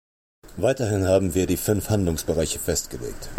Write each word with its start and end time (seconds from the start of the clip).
Weiterhin 0.57 1.05
haben 1.07 1.35
wir 1.35 1.45
die 1.45 1.57
fünf 1.57 1.91
Handlungsbereiche 1.91 2.57
festgelegt. 2.57 3.29